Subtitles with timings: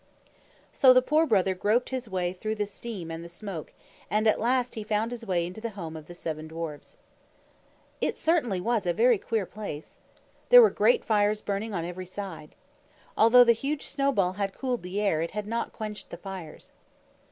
[0.73, 3.71] So the Poor Brother groped his way through the steam and the smoke,
[4.09, 6.97] and at last he found his way into the home of the seven dwarfs.
[8.01, 9.99] It certainly was a very queer place!
[10.49, 12.55] There were great fires burning on every side.
[13.15, 16.71] Although the huge snowball had cooled the air, it had not quenched the fires.